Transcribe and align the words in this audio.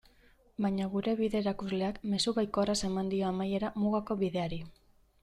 Baina 0.65 0.85
gure 0.93 1.11
bide-erakusleak 1.19 1.99
mezu 2.13 2.33
baikorraz 2.37 2.77
eman 2.89 3.13
dio 3.13 3.29
amaiera 3.29 3.71
Mugako 3.85 4.19
Bideari. 4.23 4.61